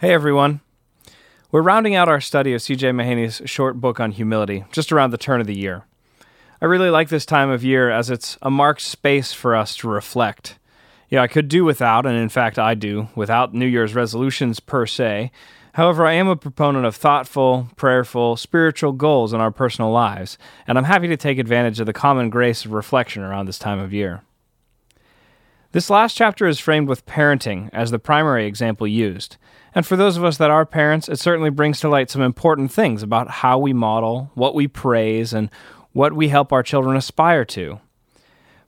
Hey 0.00 0.12
everyone. 0.12 0.60
We're 1.52 1.62
rounding 1.62 1.94
out 1.94 2.08
our 2.08 2.20
study 2.20 2.52
of 2.52 2.60
C.J. 2.60 2.90
Mahaney's 2.90 3.48
short 3.48 3.80
book 3.80 4.00
on 4.00 4.10
humility 4.10 4.64
just 4.72 4.90
around 4.90 5.12
the 5.12 5.18
turn 5.18 5.40
of 5.40 5.46
the 5.46 5.54
year. 5.54 5.84
I 6.60 6.64
really 6.64 6.90
like 6.90 7.10
this 7.10 7.24
time 7.24 7.48
of 7.48 7.62
year 7.62 7.90
as 7.90 8.10
it's 8.10 8.36
a 8.42 8.50
marked 8.50 8.80
space 8.80 9.32
for 9.32 9.54
us 9.54 9.76
to 9.76 9.88
reflect. 9.88 10.58
Yeah, 11.10 11.22
I 11.22 11.28
could 11.28 11.46
do 11.46 11.64
without, 11.64 12.06
and 12.06 12.16
in 12.16 12.28
fact 12.28 12.58
I 12.58 12.74
do, 12.74 13.06
without 13.14 13.54
New 13.54 13.66
Year's 13.66 13.94
resolutions 13.94 14.58
per 14.58 14.84
se. 14.84 15.30
However, 15.74 16.04
I 16.04 16.14
am 16.14 16.26
a 16.26 16.34
proponent 16.34 16.86
of 16.86 16.96
thoughtful, 16.96 17.68
prayerful, 17.76 18.36
spiritual 18.36 18.92
goals 18.92 19.32
in 19.32 19.40
our 19.40 19.52
personal 19.52 19.92
lives, 19.92 20.38
and 20.66 20.76
I'm 20.76 20.84
happy 20.84 21.06
to 21.06 21.16
take 21.16 21.38
advantage 21.38 21.78
of 21.78 21.86
the 21.86 21.92
common 21.92 22.30
grace 22.30 22.64
of 22.64 22.72
reflection 22.72 23.22
around 23.22 23.46
this 23.46 23.60
time 23.60 23.78
of 23.78 23.92
year. 23.92 24.22
This 25.74 25.90
last 25.90 26.16
chapter 26.16 26.46
is 26.46 26.60
framed 26.60 26.86
with 26.86 27.04
parenting 27.04 27.68
as 27.72 27.90
the 27.90 27.98
primary 27.98 28.46
example 28.46 28.86
used. 28.86 29.38
And 29.74 29.84
for 29.84 29.96
those 29.96 30.16
of 30.16 30.22
us 30.22 30.36
that 30.36 30.48
are 30.52 30.64
parents, 30.64 31.08
it 31.08 31.18
certainly 31.18 31.50
brings 31.50 31.80
to 31.80 31.88
light 31.88 32.10
some 32.10 32.22
important 32.22 32.70
things 32.70 33.02
about 33.02 33.28
how 33.28 33.58
we 33.58 33.72
model, 33.72 34.30
what 34.34 34.54
we 34.54 34.68
praise, 34.68 35.32
and 35.32 35.50
what 35.92 36.12
we 36.12 36.28
help 36.28 36.52
our 36.52 36.62
children 36.62 36.96
aspire 36.96 37.44
to. 37.46 37.80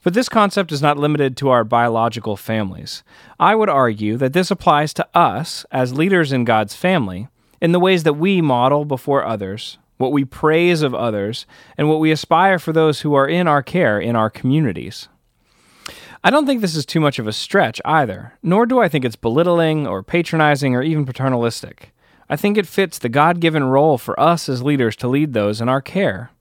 But 0.03 0.15
this 0.15 0.29
concept 0.29 0.73
is 0.73 0.83
not 0.83 0.99
limited 0.99 1.37
to 1.37 1.49
our 1.49 1.63
biological 1.63 2.37
families. 2.37 3.05
I 3.39 3.55
would 3.55 3.69
argue 3.69 4.17
that 4.17 4.33
this 4.33 4.51
applies 4.51 4.93
to 4.95 5.07
us 5.17 5.65
as 5.71 5.97
leaders 5.97 6.33
in 6.33 6.45
God's 6.45 6.75
family 6.75 7.29
in 7.61 7.71
the 7.71 7.79
ways 7.79 8.03
that 8.03 8.15
we 8.15 8.41
model 8.41 8.85
before 8.85 9.25
others, 9.25 9.79
what 9.97 10.11
we 10.11 10.25
praise 10.25 10.83
of 10.83 10.93
others, 10.93 11.47
and 11.79 11.89
what 11.89 12.01
we 12.01 12.11
aspire 12.11 12.59
for 12.59 12.73
those 12.73 13.03
who 13.03 13.15
are 13.15 13.29
in 13.29 13.47
our 13.47 13.63
care 13.63 14.01
in 14.01 14.17
our 14.17 14.29
communities. 14.29 15.07
I 16.27 16.31
don't 16.31 16.45
think 16.45 16.61
this 16.61 16.75
is 16.75 16.85
too 16.85 16.99
much 16.99 17.21
of 17.21 17.29
a 17.29 17.33
stretch 17.33 17.81
either, 17.85 18.33
nor 18.43 18.67
do 18.67 18.81
I 18.81 18.89
think 18.89 19.05
it's 19.05 19.15
belittling 19.15 19.87
or 19.87 20.03
patronizing 20.03 20.75
or 20.75 20.83
even 20.83 21.07
paternalistic. 21.07 21.93
I 22.29 22.35
think 22.35 22.59
it 22.59 22.67
fits 22.67 22.99
the 22.99 23.09
God 23.09 23.39
given 23.39 23.63
role 23.63 23.97
for 23.97 24.19
us 24.19 24.49
as 24.49 24.61
leaders 24.61 24.97
to 24.97 25.07
lead 25.07 25.35
those 25.35 25.61
in 25.61 25.69
our 25.69 25.81
care. 25.81 26.33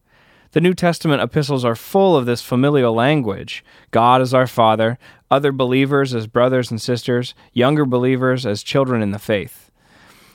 The 0.53 0.59
New 0.59 0.73
Testament 0.73 1.21
epistles 1.21 1.63
are 1.63 1.75
full 1.75 2.17
of 2.17 2.25
this 2.25 2.41
familial 2.41 2.95
language 2.95 3.63
God 3.91 4.21
as 4.21 4.33
our 4.33 4.47
Father, 4.47 4.97
other 5.29 5.51
believers 5.51 6.15
as 6.15 6.25
brothers 6.25 6.71
and 6.71 6.81
sisters, 6.81 7.35
younger 7.53 7.85
believers 7.85 8.43
as 8.43 8.63
children 8.63 9.03
in 9.03 9.11
the 9.11 9.19
faith. 9.19 9.69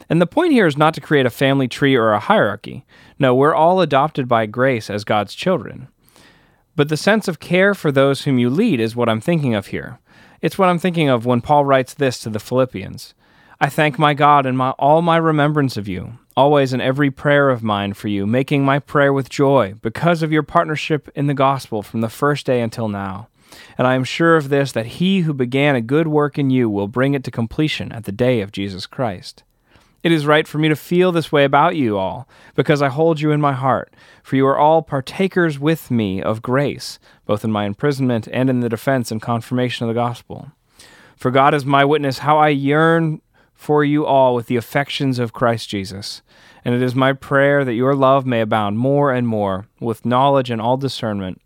And 0.09 0.23
the 0.23 0.29
point 0.29 0.53
here 0.53 0.69
is 0.69 0.77
not 0.77 0.95
to 0.95 1.01
create 1.01 1.27
a 1.27 1.31
family 1.31 1.67
tree 1.67 1.97
or 1.97 2.13
a 2.13 2.21
hierarchy. 2.21 2.87
No, 3.19 3.35
we're 3.35 3.57
all 3.57 3.81
adopted 3.81 4.29
by 4.29 4.47
grace 4.47 4.89
as 4.89 5.03
God's 5.03 5.35
children. 5.35 5.89
But 6.77 6.89
the 6.89 6.97
sense 6.97 7.29
of 7.29 7.41
care 7.41 7.75
for 7.75 7.93
those 7.93 8.23
whom 8.23 8.39
you 8.39 8.51
lead 8.51 8.81
is 8.81 8.97
what 8.97 9.09
I'm 9.09 9.21
thinking 9.21 9.55
of 9.55 9.69
here. 9.69 9.99
It's 10.41 10.59
what 10.59 10.69
I'm 10.69 10.79
thinking 10.79 11.09
of 11.09 11.27
when 11.27 11.41
Paul 11.41 11.65
writes 11.65 11.95
this 11.95 12.19
to 12.21 12.31
the 12.31 12.41
Philippians 12.41 13.15
I 13.63 13.69
thank 13.69 13.99
my 13.99 14.15
God 14.15 14.47
in 14.47 14.57
my, 14.57 14.71
all 14.71 15.03
my 15.03 15.19
remembrance 15.19 15.77
of 15.77 15.87
you, 15.87 16.15
always 16.35 16.73
in 16.73 16.81
every 16.81 17.11
prayer 17.11 17.51
of 17.51 17.63
mine 17.63 17.93
for 17.93 18.09
you, 18.09 18.27
making 18.27 18.65
my 18.65 18.79
prayer 18.79 19.13
with 19.13 19.29
joy, 19.29 19.75
because 19.83 20.23
of 20.23 20.33
your 20.33 20.43
partnership 20.43 21.11
in 21.15 21.27
the 21.27 21.35
gospel 21.35 21.83
from 21.83 22.01
the 22.01 22.09
first 22.09 22.47
day 22.47 22.63
until 22.63 22.89
now. 22.89 23.29
And 23.77 23.87
I 23.87 23.97
am 23.97 24.05
sure 24.05 24.37
of 24.37 24.49
this, 24.49 24.73
that 24.73 24.87
he 24.87 25.21
who 25.21 25.35
began 25.35 25.77
a 25.77 25.83
good 25.83 26.09
work 26.09 26.39
in 26.39 26.49
you 26.49 26.71
will 26.71 26.89
bring 26.89 27.13
it 27.13 27.23
to 27.25 27.31
completion 27.31 27.93
at 27.93 28.05
the 28.05 28.13
day 28.13 28.41
of 28.41 28.51
Jesus 28.51 28.87
Christ. 28.87 29.43
It 30.03 30.13
is 30.13 30.25
right 30.25 30.49
for 30.49 30.57
me 30.57 30.69
to 30.69 30.77
feel 30.77 31.13
this 31.13 31.31
way 31.31 31.45
about 31.45 31.77
you 31.77 31.99
all, 31.99 32.27
because 32.55 32.81
I 32.81 32.89
hold 32.89 33.21
you 33.21 33.33
in 33.33 33.41
my 33.41 33.53
heart, 33.53 33.93
for 34.23 34.37
you 34.37 34.47
are 34.47 34.59
all 34.59 34.81
partakers 34.81 35.59
with 35.59 35.91
me 35.91 36.23
of 36.23 36.41
grace, 36.41 36.99
both 37.27 37.45
in 37.45 37.53
my 37.53 37.67
imprisonment 37.67 38.27
and 38.33 38.49
in 38.49 38.61
the 38.61 38.71
defense 38.71 39.11
and 39.11 39.21
confirmation 39.21 39.87
of 39.87 39.95
the 39.95 40.01
gospel. 40.01 40.53
For 41.17 41.31
God 41.31 41.53
is 41.53 41.67
my 41.67 41.85
witness 41.85 42.21
how 42.21 42.39
I 42.39 42.49
yearn 42.49 43.21
for 43.53 43.85
you 43.85 44.07
all 44.07 44.35
with 44.35 44.47
the 44.47 44.57
affections 44.57 45.19
of 45.19 45.35
Christ 45.35 45.69
Jesus. 45.69 46.23
And 46.65 46.75
it 46.75 46.81
is 46.81 46.95
my 46.95 47.13
prayer 47.13 47.63
that 47.63 47.75
your 47.75 47.95
love 47.95 48.25
may 48.25 48.41
abound 48.41 48.79
more 48.79 49.13
and 49.13 49.29
more 49.29 49.67
with 49.81 50.07
knowledge 50.07 50.51
and 50.51 50.63
all 50.63 50.79
discernment, 50.79 51.43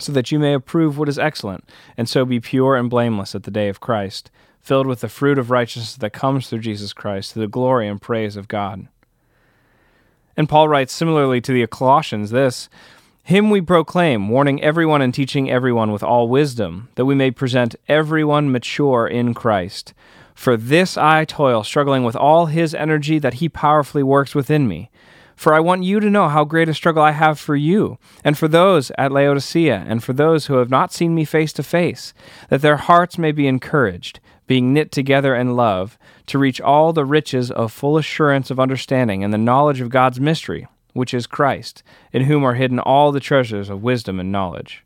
so 0.00 0.12
that 0.12 0.32
you 0.32 0.38
may 0.38 0.54
approve 0.54 0.96
what 0.96 1.10
is 1.10 1.18
excellent, 1.18 1.68
and 1.98 2.08
so 2.08 2.24
be 2.24 2.40
pure 2.40 2.74
and 2.74 2.88
blameless 2.88 3.34
at 3.34 3.42
the 3.42 3.50
day 3.50 3.68
of 3.68 3.80
Christ 3.80 4.30
filled 4.66 4.88
with 4.88 5.00
the 5.00 5.08
fruit 5.08 5.38
of 5.38 5.48
righteousness 5.48 5.94
that 5.94 6.12
comes 6.12 6.48
through 6.48 6.58
Jesus 6.58 6.92
Christ, 6.92 7.32
to 7.32 7.38
the 7.38 7.46
glory 7.46 7.86
and 7.86 8.02
praise 8.02 8.36
of 8.36 8.48
God. 8.48 8.88
And 10.36 10.48
Paul 10.48 10.68
writes 10.68 10.92
similarly 10.92 11.40
to 11.42 11.52
the 11.52 11.64
Colossians 11.68 12.30
this 12.30 12.68
Him 13.22 13.48
we 13.48 13.60
proclaim, 13.60 14.28
warning 14.28 14.60
everyone 14.60 15.02
and 15.02 15.14
teaching 15.14 15.48
everyone 15.48 15.92
with 15.92 16.02
all 16.02 16.28
wisdom, 16.28 16.88
that 16.96 17.04
we 17.04 17.14
may 17.14 17.30
present 17.30 17.76
everyone 17.86 18.50
mature 18.50 19.06
in 19.06 19.34
Christ. 19.34 19.94
For 20.34 20.56
this 20.56 20.98
I 20.98 21.24
toil, 21.24 21.62
struggling 21.62 22.02
with 22.02 22.16
all 22.16 22.46
his 22.46 22.74
energy 22.74 23.20
that 23.20 23.34
he 23.34 23.48
powerfully 23.48 24.02
works 24.02 24.34
within 24.34 24.66
me. 24.66 24.90
For 25.36 25.54
I 25.54 25.60
want 25.60 25.84
you 25.84 26.00
to 26.00 26.10
know 26.10 26.28
how 26.28 26.44
great 26.44 26.68
a 26.68 26.74
struggle 26.74 27.02
I 27.02 27.12
have 27.12 27.38
for 27.38 27.54
you, 27.54 27.98
and 28.24 28.36
for 28.36 28.48
those 28.48 28.90
at 28.98 29.12
Laodicea, 29.12 29.84
and 29.86 30.02
for 30.02 30.12
those 30.12 30.46
who 30.46 30.54
have 30.54 30.70
not 30.70 30.92
seen 30.92 31.14
me 31.14 31.24
face 31.24 31.52
to 31.52 31.62
face, 31.62 32.12
that 32.48 32.62
their 32.62 32.78
hearts 32.78 33.16
may 33.16 33.30
be 33.32 33.46
encouraged 33.46 34.18
being 34.46 34.72
knit 34.72 34.92
together 34.92 35.34
in 35.34 35.56
love, 35.56 35.98
to 36.26 36.38
reach 36.38 36.60
all 36.60 36.92
the 36.92 37.04
riches 37.04 37.50
of 37.50 37.72
full 37.72 37.96
assurance 37.96 38.50
of 38.50 38.60
understanding 38.60 39.22
and 39.22 39.32
the 39.32 39.38
knowledge 39.38 39.80
of 39.80 39.90
God's 39.90 40.20
mystery, 40.20 40.66
which 40.92 41.12
is 41.12 41.26
Christ, 41.26 41.82
in 42.12 42.24
whom 42.24 42.44
are 42.44 42.54
hidden 42.54 42.78
all 42.78 43.12
the 43.12 43.20
treasures 43.20 43.68
of 43.68 43.82
wisdom 43.82 44.18
and 44.18 44.32
knowledge. 44.32 44.84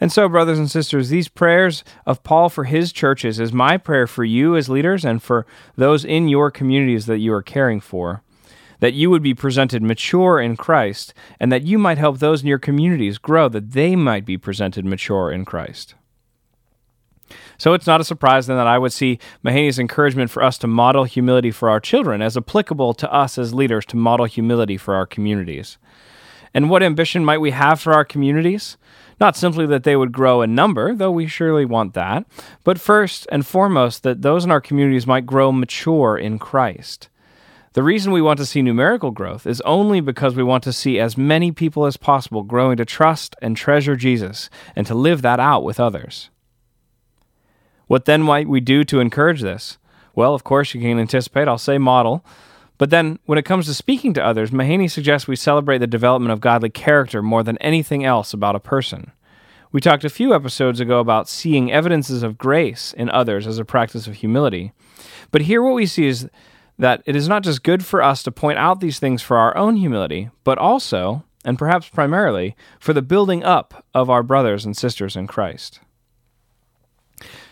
And 0.00 0.10
so, 0.10 0.28
brothers 0.28 0.58
and 0.58 0.70
sisters, 0.70 1.10
these 1.10 1.28
prayers 1.28 1.84
of 2.06 2.22
Paul 2.22 2.48
for 2.48 2.64
his 2.64 2.90
churches 2.90 3.38
is 3.38 3.52
my 3.52 3.76
prayer 3.76 4.06
for 4.06 4.24
you 4.24 4.56
as 4.56 4.70
leaders 4.70 5.04
and 5.04 5.22
for 5.22 5.46
those 5.76 6.06
in 6.06 6.28
your 6.28 6.50
communities 6.50 7.04
that 7.06 7.18
you 7.18 7.32
are 7.34 7.42
caring 7.42 7.80
for. 7.80 8.22
That 8.78 8.94
you 8.94 9.10
would 9.10 9.22
be 9.22 9.34
presented 9.34 9.82
mature 9.82 10.40
in 10.40 10.56
Christ, 10.56 11.12
and 11.38 11.52
that 11.52 11.64
you 11.64 11.78
might 11.78 11.98
help 11.98 12.18
those 12.18 12.40
in 12.40 12.48
your 12.48 12.58
communities 12.58 13.18
grow, 13.18 13.46
that 13.50 13.72
they 13.72 13.94
might 13.94 14.24
be 14.24 14.38
presented 14.38 14.86
mature 14.86 15.30
in 15.30 15.44
Christ. 15.44 15.94
So 17.58 17.72
it's 17.72 17.86
not 17.86 18.00
a 18.00 18.04
surprise 18.04 18.46
then 18.46 18.56
that 18.56 18.66
I 18.66 18.78
would 18.78 18.92
see 18.92 19.18
Mahaney's 19.44 19.78
encouragement 19.78 20.30
for 20.30 20.42
us 20.42 20.58
to 20.58 20.66
model 20.66 21.04
humility 21.04 21.50
for 21.50 21.68
our 21.68 21.80
children 21.80 22.22
as 22.22 22.36
applicable 22.36 22.94
to 22.94 23.12
us 23.12 23.38
as 23.38 23.54
leaders 23.54 23.84
to 23.86 23.96
model 23.96 24.26
humility 24.26 24.76
for 24.76 24.94
our 24.94 25.06
communities. 25.06 25.78
And 26.52 26.68
what 26.68 26.82
ambition 26.82 27.24
might 27.24 27.38
we 27.38 27.52
have 27.52 27.80
for 27.80 27.92
our 27.92 28.04
communities? 28.04 28.76
Not 29.20 29.36
simply 29.36 29.66
that 29.66 29.84
they 29.84 29.96
would 29.96 30.12
grow 30.12 30.40
in 30.42 30.54
number, 30.54 30.94
though 30.94 31.10
we 31.10 31.26
surely 31.26 31.64
want 31.64 31.94
that, 31.94 32.24
but 32.64 32.80
first 32.80 33.26
and 33.30 33.46
foremost 33.46 34.02
that 34.02 34.22
those 34.22 34.44
in 34.44 34.50
our 34.50 34.60
communities 34.60 35.06
might 35.06 35.26
grow 35.26 35.52
mature 35.52 36.16
in 36.16 36.38
Christ. 36.38 37.08
The 37.74 37.82
reason 37.84 38.10
we 38.12 38.22
want 38.22 38.38
to 38.38 38.46
see 38.46 38.62
numerical 38.62 39.12
growth 39.12 39.46
is 39.46 39.60
only 39.60 40.00
because 40.00 40.34
we 40.34 40.42
want 40.42 40.64
to 40.64 40.72
see 40.72 40.98
as 40.98 41.16
many 41.16 41.52
people 41.52 41.86
as 41.86 41.96
possible 41.96 42.42
growing 42.42 42.78
to 42.78 42.84
trust 42.84 43.36
and 43.40 43.56
treasure 43.56 43.94
Jesus 43.94 44.50
and 44.74 44.86
to 44.88 44.94
live 44.94 45.22
that 45.22 45.38
out 45.38 45.62
with 45.62 45.78
others. 45.78 46.30
What 47.90 48.04
then 48.04 48.22
might 48.22 48.48
we 48.48 48.60
do 48.60 48.84
to 48.84 49.00
encourage 49.00 49.40
this? 49.40 49.76
Well, 50.14 50.32
of 50.32 50.44
course, 50.44 50.74
you 50.74 50.80
can 50.80 51.00
anticipate, 51.00 51.48
I'll 51.48 51.58
say 51.58 51.76
model. 51.76 52.24
But 52.78 52.90
then, 52.90 53.18
when 53.26 53.36
it 53.36 53.44
comes 53.44 53.66
to 53.66 53.74
speaking 53.74 54.14
to 54.14 54.24
others, 54.24 54.52
Mahaney 54.52 54.88
suggests 54.88 55.26
we 55.26 55.34
celebrate 55.34 55.78
the 55.78 55.88
development 55.88 56.30
of 56.30 56.40
godly 56.40 56.70
character 56.70 57.20
more 57.20 57.42
than 57.42 57.58
anything 57.58 58.04
else 58.04 58.32
about 58.32 58.54
a 58.54 58.60
person. 58.60 59.10
We 59.72 59.80
talked 59.80 60.04
a 60.04 60.08
few 60.08 60.32
episodes 60.32 60.78
ago 60.78 61.00
about 61.00 61.28
seeing 61.28 61.72
evidences 61.72 62.22
of 62.22 62.38
grace 62.38 62.94
in 62.96 63.10
others 63.10 63.44
as 63.44 63.58
a 63.58 63.64
practice 63.64 64.06
of 64.06 64.14
humility. 64.14 64.70
But 65.32 65.42
here, 65.42 65.60
what 65.60 65.74
we 65.74 65.86
see 65.86 66.06
is 66.06 66.30
that 66.78 67.02
it 67.06 67.16
is 67.16 67.28
not 67.28 67.42
just 67.42 67.64
good 67.64 67.84
for 67.84 68.04
us 68.04 68.22
to 68.22 68.30
point 68.30 68.58
out 68.58 68.78
these 68.78 69.00
things 69.00 69.20
for 69.20 69.36
our 69.36 69.56
own 69.56 69.74
humility, 69.74 70.30
but 70.44 70.58
also, 70.58 71.24
and 71.44 71.58
perhaps 71.58 71.88
primarily, 71.88 72.54
for 72.78 72.92
the 72.92 73.02
building 73.02 73.42
up 73.42 73.84
of 73.92 74.08
our 74.08 74.22
brothers 74.22 74.64
and 74.64 74.76
sisters 74.76 75.16
in 75.16 75.26
Christ. 75.26 75.80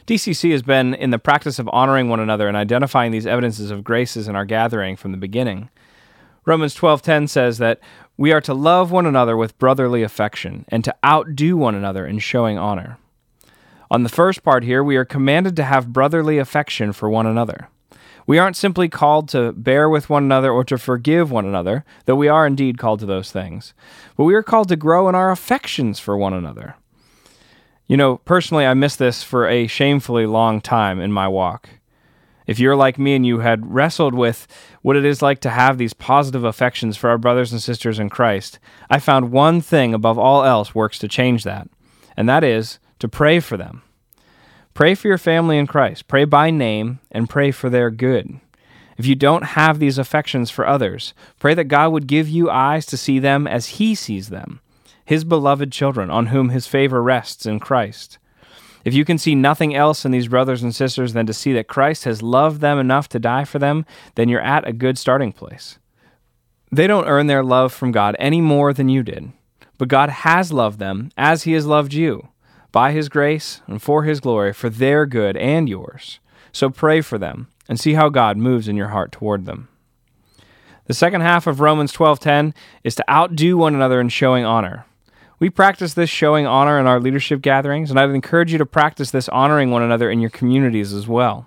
DCC 0.08 0.52
has 0.52 0.62
been 0.62 0.94
in 0.94 1.10
the 1.10 1.18
practice 1.18 1.58
of 1.58 1.68
honoring 1.70 2.08
one 2.08 2.18
another 2.18 2.48
and 2.48 2.56
identifying 2.56 3.12
these 3.12 3.26
evidences 3.26 3.70
of 3.70 3.84
graces 3.84 4.26
in 4.26 4.34
our 4.34 4.46
gathering 4.46 4.96
from 4.96 5.12
the 5.12 5.18
beginning. 5.18 5.68
Romans 6.46 6.74
12:10 6.74 7.28
says 7.28 7.58
that 7.58 7.78
we 8.16 8.32
are 8.32 8.40
to 8.40 8.54
love 8.54 8.90
one 8.90 9.04
another 9.04 9.36
with 9.36 9.58
brotherly 9.58 10.02
affection 10.02 10.64
and 10.68 10.82
to 10.82 10.94
outdo 11.04 11.58
one 11.58 11.74
another 11.74 12.06
in 12.06 12.20
showing 12.20 12.56
honor. 12.56 12.96
On 13.90 14.02
the 14.02 14.08
first 14.08 14.42
part 14.42 14.64
here, 14.64 14.82
we 14.82 14.96
are 14.96 15.04
commanded 15.04 15.54
to 15.56 15.64
have 15.64 15.92
brotherly 15.92 16.38
affection 16.38 16.94
for 16.94 17.10
one 17.10 17.26
another. 17.26 17.68
We 18.26 18.38
aren't 18.38 18.56
simply 18.56 18.88
called 18.88 19.28
to 19.28 19.52
bear 19.52 19.90
with 19.90 20.08
one 20.08 20.24
another 20.24 20.50
or 20.50 20.64
to 20.64 20.78
forgive 20.78 21.30
one 21.30 21.44
another, 21.44 21.84
though 22.06 22.16
we 22.16 22.28
are 22.28 22.46
indeed 22.46 22.78
called 22.78 23.00
to 23.00 23.06
those 23.06 23.30
things. 23.30 23.74
But 24.16 24.24
we 24.24 24.34
are 24.34 24.42
called 24.42 24.68
to 24.68 24.76
grow 24.76 25.06
in 25.10 25.14
our 25.14 25.30
affections 25.30 26.00
for 26.00 26.16
one 26.16 26.32
another. 26.32 26.76
You 27.88 27.96
know, 27.96 28.18
personally, 28.18 28.66
I 28.66 28.74
missed 28.74 28.98
this 28.98 29.22
for 29.22 29.48
a 29.48 29.66
shamefully 29.66 30.26
long 30.26 30.60
time 30.60 31.00
in 31.00 31.10
my 31.10 31.26
walk. 31.26 31.70
If 32.46 32.58
you're 32.58 32.76
like 32.76 32.98
me 32.98 33.14
and 33.14 33.26
you 33.26 33.40
had 33.40 33.74
wrestled 33.74 34.14
with 34.14 34.46
what 34.82 34.96
it 34.96 35.06
is 35.06 35.22
like 35.22 35.40
to 35.40 35.50
have 35.50 35.78
these 35.78 35.94
positive 35.94 36.44
affections 36.44 36.98
for 36.98 37.08
our 37.08 37.18
brothers 37.18 37.50
and 37.50 37.62
sisters 37.62 37.98
in 37.98 38.10
Christ, 38.10 38.58
I 38.90 39.00
found 39.00 39.32
one 39.32 39.62
thing 39.62 39.94
above 39.94 40.18
all 40.18 40.44
else 40.44 40.74
works 40.74 40.98
to 40.98 41.08
change 41.08 41.44
that, 41.44 41.68
and 42.14 42.28
that 42.28 42.44
is 42.44 42.78
to 42.98 43.08
pray 43.08 43.40
for 43.40 43.56
them. 43.56 43.82
Pray 44.74 44.94
for 44.94 45.08
your 45.08 45.18
family 45.18 45.58
in 45.58 45.66
Christ. 45.66 46.08
Pray 46.08 46.24
by 46.24 46.50
name 46.50 47.00
and 47.10 47.28
pray 47.28 47.50
for 47.50 47.70
their 47.70 47.90
good. 47.90 48.38
If 48.98 49.06
you 49.06 49.14
don't 49.14 49.44
have 49.44 49.78
these 49.78 49.96
affections 49.96 50.50
for 50.50 50.66
others, 50.66 51.14
pray 51.38 51.54
that 51.54 51.64
God 51.64 51.92
would 51.92 52.06
give 52.06 52.28
you 52.28 52.50
eyes 52.50 52.84
to 52.86 52.98
see 52.98 53.18
them 53.18 53.46
as 53.46 53.66
He 53.66 53.94
sees 53.94 54.28
them, 54.28 54.60
His 55.08 55.24
beloved 55.24 55.72
children, 55.72 56.10
on 56.10 56.26
whom 56.26 56.50
His 56.50 56.66
favor 56.66 57.02
rests 57.02 57.46
in 57.46 57.60
Christ. 57.60 58.18
If 58.84 58.92
you 58.92 59.06
can 59.06 59.16
see 59.16 59.34
nothing 59.34 59.74
else 59.74 60.04
in 60.04 60.10
these 60.10 60.28
brothers 60.28 60.62
and 60.62 60.74
sisters 60.74 61.14
than 61.14 61.24
to 61.24 61.32
see 61.32 61.54
that 61.54 61.66
Christ 61.66 62.04
has 62.04 62.20
loved 62.20 62.60
them 62.60 62.78
enough 62.78 63.08
to 63.08 63.18
die 63.18 63.46
for 63.46 63.58
them, 63.58 63.86
then 64.16 64.28
you're 64.28 64.42
at 64.42 64.68
a 64.68 64.72
good 64.74 64.98
starting 64.98 65.32
place. 65.32 65.78
They 66.70 66.86
don't 66.86 67.06
earn 67.06 67.26
their 67.26 67.42
love 67.42 67.72
from 67.72 67.90
God 67.90 68.16
any 68.18 68.42
more 68.42 68.74
than 68.74 68.90
you 68.90 69.02
did, 69.02 69.32
but 69.78 69.88
God 69.88 70.10
has 70.10 70.52
loved 70.52 70.78
them 70.78 71.10
as 71.16 71.44
He 71.44 71.54
has 71.54 71.64
loved 71.64 71.94
you, 71.94 72.28
by 72.70 72.92
His 72.92 73.08
grace 73.08 73.62
and 73.66 73.80
for 73.80 74.02
His 74.02 74.20
glory, 74.20 74.52
for 74.52 74.68
their 74.68 75.06
good 75.06 75.38
and 75.38 75.70
yours. 75.70 76.20
So 76.52 76.68
pray 76.68 77.00
for 77.00 77.16
them 77.16 77.48
and 77.66 77.80
see 77.80 77.94
how 77.94 78.10
God 78.10 78.36
moves 78.36 78.68
in 78.68 78.76
your 78.76 78.88
heart 78.88 79.12
toward 79.12 79.46
them. 79.46 79.68
The 80.84 80.92
second 80.92 81.22
half 81.22 81.46
of 81.46 81.60
Romans 81.60 81.94
12:10 81.94 82.52
is 82.84 82.94
to 82.96 83.10
outdo 83.10 83.56
one 83.56 83.74
another 83.74 84.02
in 84.02 84.10
showing 84.10 84.44
honor. 84.44 84.84
We 85.40 85.50
practice 85.50 85.94
this 85.94 86.10
showing 86.10 86.48
honor 86.48 86.80
in 86.80 86.88
our 86.88 86.98
leadership 86.98 87.42
gatherings, 87.42 87.90
and 87.90 88.00
I'd 88.00 88.10
encourage 88.10 88.50
you 88.50 88.58
to 88.58 88.66
practice 88.66 89.12
this 89.12 89.28
honoring 89.28 89.70
one 89.70 89.82
another 89.82 90.10
in 90.10 90.18
your 90.20 90.30
communities 90.30 90.92
as 90.92 91.06
well. 91.06 91.46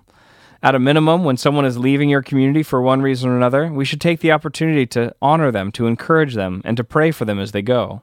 At 0.62 0.74
a 0.74 0.78
minimum, 0.78 1.24
when 1.24 1.36
someone 1.36 1.66
is 1.66 1.76
leaving 1.76 2.08
your 2.08 2.22
community 2.22 2.62
for 2.62 2.80
one 2.80 3.02
reason 3.02 3.28
or 3.28 3.36
another, 3.36 3.70
we 3.70 3.84
should 3.84 4.00
take 4.00 4.20
the 4.20 4.32
opportunity 4.32 4.86
to 4.86 5.14
honor 5.20 5.50
them, 5.50 5.70
to 5.72 5.86
encourage 5.86 6.34
them, 6.34 6.62
and 6.64 6.76
to 6.78 6.84
pray 6.84 7.10
for 7.10 7.26
them 7.26 7.38
as 7.38 7.52
they 7.52 7.60
go. 7.60 8.00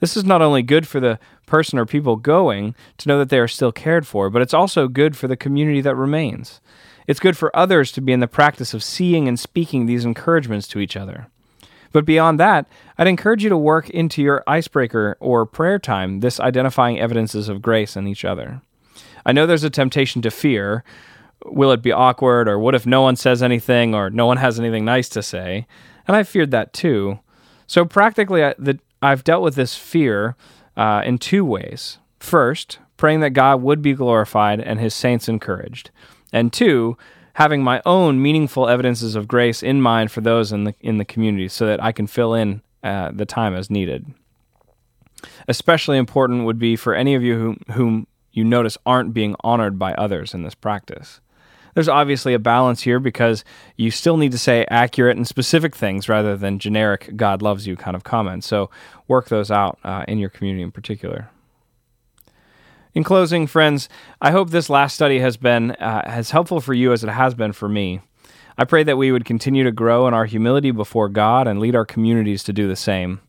This 0.00 0.16
is 0.16 0.24
not 0.24 0.40
only 0.40 0.62
good 0.62 0.88
for 0.88 0.98
the 0.98 1.18
person 1.44 1.78
or 1.78 1.84
people 1.84 2.16
going 2.16 2.74
to 2.96 3.08
know 3.08 3.18
that 3.18 3.28
they 3.28 3.38
are 3.38 3.48
still 3.48 3.70
cared 3.70 4.06
for, 4.06 4.30
but 4.30 4.40
it's 4.40 4.54
also 4.54 4.88
good 4.88 5.14
for 5.14 5.28
the 5.28 5.36
community 5.36 5.82
that 5.82 5.94
remains. 5.94 6.62
It's 7.06 7.20
good 7.20 7.36
for 7.36 7.54
others 7.54 7.92
to 7.92 8.00
be 8.00 8.12
in 8.12 8.20
the 8.20 8.26
practice 8.26 8.72
of 8.72 8.82
seeing 8.82 9.28
and 9.28 9.38
speaking 9.38 9.84
these 9.84 10.06
encouragements 10.06 10.66
to 10.68 10.78
each 10.78 10.96
other. 10.96 11.26
But 11.92 12.04
beyond 12.04 12.40
that, 12.40 12.66
I'd 12.98 13.06
encourage 13.06 13.44
you 13.44 13.50
to 13.50 13.56
work 13.56 13.90
into 13.90 14.22
your 14.22 14.42
icebreaker 14.46 15.16
or 15.20 15.46
prayer 15.46 15.78
time 15.78 16.20
this 16.20 16.40
identifying 16.40 16.98
evidences 16.98 17.48
of 17.48 17.62
grace 17.62 17.96
in 17.96 18.06
each 18.06 18.24
other. 18.24 18.62
I 19.24 19.32
know 19.32 19.46
there's 19.46 19.64
a 19.64 19.70
temptation 19.70 20.22
to 20.22 20.30
fear, 20.30 20.82
will 21.44 21.72
it 21.72 21.82
be 21.82 21.92
awkward 21.92 22.48
or 22.48 22.58
what 22.58 22.74
if 22.74 22.86
no 22.86 23.02
one 23.02 23.16
says 23.16 23.42
anything 23.42 23.94
or 23.94 24.10
no 24.10 24.26
one 24.26 24.36
has 24.38 24.58
anything 24.58 24.84
nice 24.84 25.08
to 25.10 25.22
say? 25.22 25.66
And 26.06 26.16
I 26.16 26.22
feared 26.22 26.50
that 26.50 26.72
too. 26.72 27.20
So 27.66 27.84
practically, 27.84 28.44
I, 28.44 28.54
the, 28.58 28.78
I've 29.00 29.24
dealt 29.24 29.42
with 29.42 29.54
this 29.54 29.76
fear 29.76 30.36
uh, 30.76 31.02
in 31.04 31.18
two 31.18 31.44
ways. 31.44 31.98
First, 32.18 32.78
praying 32.96 33.20
that 33.20 33.30
God 33.30 33.62
would 33.62 33.82
be 33.82 33.94
glorified 33.94 34.60
and 34.60 34.78
his 34.78 34.94
saints 34.94 35.28
encouraged. 35.28 35.90
And 36.32 36.52
two, 36.52 36.96
having 37.34 37.62
my 37.62 37.80
own 37.86 38.20
meaningful 38.20 38.68
evidences 38.68 39.14
of 39.14 39.28
grace 39.28 39.62
in 39.62 39.80
mind 39.80 40.10
for 40.10 40.20
those 40.20 40.52
in 40.52 40.64
the, 40.64 40.74
in 40.80 40.98
the 40.98 41.04
community 41.04 41.48
so 41.48 41.66
that 41.66 41.82
I 41.82 41.92
can 41.92 42.06
fill 42.06 42.34
in 42.34 42.62
uh, 42.82 43.10
the 43.12 43.26
time 43.26 43.54
as 43.54 43.70
needed. 43.70 44.06
Especially 45.48 45.98
important 45.98 46.44
would 46.44 46.58
be 46.58 46.76
for 46.76 46.94
any 46.94 47.14
of 47.14 47.22
you 47.22 47.38
whom, 47.38 47.60
whom 47.72 48.06
you 48.32 48.44
notice 48.44 48.76
aren't 48.84 49.14
being 49.14 49.36
honored 49.40 49.78
by 49.78 49.94
others 49.94 50.34
in 50.34 50.42
this 50.42 50.54
practice. 50.54 51.20
There's 51.74 51.88
obviously 51.88 52.34
a 52.34 52.38
balance 52.38 52.82
here 52.82 53.00
because 53.00 53.44
you 53.76 53.90
still 53.90 54.18
need 54.18 54.32
to 54.32 54.38
say 54.38 54.66
accurate 54.68 55.16
and 55.16 55.26
specific 55.26 55.74
things 55.74 56.08
rather 56.08 56.36
than 56.36 56.58
generic 56.58 57.16
God 57.16 57.40
loves 57.40 57.66
you 57.66 57.76
kind 57.76 57.96
of 57.96 58.04
comments. 58.04 58.46
So 58.46 58.70
work 59.08 59.28
those 59.28 59.50
out 59.50 59.78
uh, 59.82 60.04
in 60.06 60.18
your 60.18 60.28
community 60.28 60.62
in 60.62 60.70
particular. 60.70 61.30
In 62.94 63.04
closing, 63.04 63.46
friends, 63.46 63.88
I 64.20 64.32
hope 64.32 64.50
this 64.50 64.68
last 64.68 64.94
study 64.94 65.18
has 65.20 65.38
been 65.38 65.70
uh, 65.72 66.02
as 66.04 66.30
helpful 66.30 66.60
for 66.60 66.74
you 66.74 66.92
as 66.92 67.02
it 67.02 67.08
has 67.08 67.34
been 67.34 67.52
for 67.52 67.66
me. 67.66 68.00
I 68.58 68.64
pray 68.64 68.82
that 68.82 68.98
we 68.98 69.10
would 69.10 69.24
continue 69.24 69.64
to 69.64 69.72
grow 69.72 70.06
in 70.06 70.12
our 70.12 70.26
humility 70.26 70.72
before 70.72 71.08
God 71.08 71.48
and 71.48 71.58
lead 71.58 71.74
our 71.74 71.86
communities 71.86 72.44
to 72.44 72.52
do 72.52 72.68
the 72.68 72.76
same. 72.76 73.22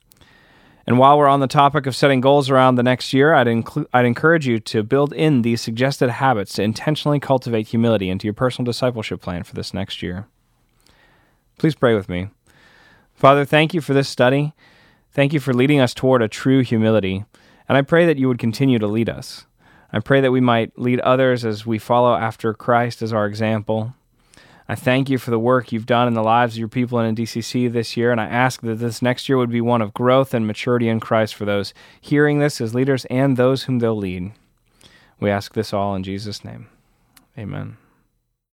And 0.86 1.00
while 1.00 1.18
we're 1.18 1.30
on 1.30 1.40
the 1.40 1.48
topic 1.48 1.86
of 1.86 1.96
setting 1.96 2.20
goals 2.20 2.50
around 2.50 2.76
the 2.76 2.84
next 2.84 3.14
year, 3.14 3.34
I'd, 3.34 3.48
inclu- 3.48 3.86
I'd 3.94 4.06
encourage 4.06 4.46
you 4.46 4.60
to 4.60 4.84
build 4.84 5.14
in 5.14 5.44
these 5.44 5.62
suggested 5.62 6.10
habits 6.10 6.56
to 6.56 6.64
intentionally 6.64 7.22
cultivate 7.22 7.70
humility 7.70 8.10
into 8.10 8.28
your 8.28 8.34
personal 8.34 8.66
discipleship 8.66 9.22
plan 9.22 9.44
for 9.44 9.56
this 9.56 9.74
next 9.74 10.04
year. 10.04 10.28
Please 11.58 11.74
pray 11.74 11.96
with 11.96 12.10
me. 12.10 12.28
Father, 13.16 13.46
thank 13.46 13.74
you 13.74 13.80
for 13.80 13.94
this 13.94 14.10
study. 14.10 14.52
Thank 15.14 15.32
you 15.32 15.40
for 15.40 15.54
leading 15.54 15.80
us 15.80 15.94
toward 15.94 16.22
a 16.22 16.28
true 16.28 16.64
humility. 16.64 17.24
And 17.70 17.78
I 17.78 17.82
pray 17.82 18.06
that 18.06 18.18
you 18.18 18.28
would 18.28 18.40
continue 18.40 18.78
to 18.78 18.88
lead 18.88 19.08
us. 19.08 19.46
I 19.94 20.00
pray 20.00 20.22
that 20.22 20.32
we 20.32 20.42
might 20.42 20.78
lead 20.78 21.00
others 21.02 21.46
as 21.46 21.66
we 21.66 21.78
follow 21.78 22.16
after 22.16 22.54
Christ 22.54 23.04
as 23.04 23.14
our 23.14 23.28
example. 23.28 23.94
I 24.68 24.76
thank 24.76 25.10
you 25.10 25.20
for 25.20 25.30
the 25.30 25.40
work 25.40 25.72
you've 25.72 25.86
done 25.86 26.08
in 26.08 26.16
the 26.16 26.24
lives 26.24 26.56
of 26.56 26.60
your 26.60 26.68
people 26.68 27.00
in 27.00 27.16
DCC 27.16 27.72
this 27.72 27.96
year, 27.96 28.12
and 28.12 28.20
I 28.20 28.26
ask 28.26 28.62
that 28.62 28.76
this 28.76 29.02
next 29.02 29.30
year 29.30 29.38
would 29.38 29.52
be 29.52 29.62
one 29.62 29.82
of 29.82 29.94
growth 29.94 30.34
and 30.34 30.48
maturity 30.48 30.90
in 30.90 31.00
Christ 31.00 31.36
for 31.36 31.46
those 31.46 31.74
hearing 32.02 32.40
this 32.40 32.60
as 32.60 32.74
leaders 32.74 33.06
and 33.06 33.38
those 33.38 33.64
whom 33.64 33.80
they'll 33.80 33.96
lead. 33.96 34.32
We 35.20 35.30
ask 35.30 35.54
this 35.54 35.74
all 35.74 35.96
in 35.96 36.04
Jesus' 36.04 36.44
name. 36.44 36.68
Amen. 37.38 37.78